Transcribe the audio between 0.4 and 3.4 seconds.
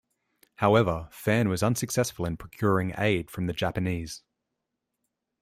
However, Phan was unsuccessful in procuring aid